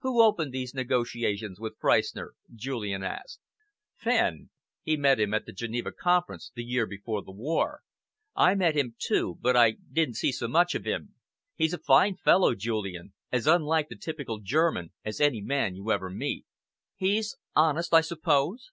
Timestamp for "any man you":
15.22-15.90